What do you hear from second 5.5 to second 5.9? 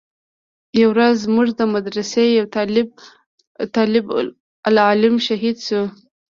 سو.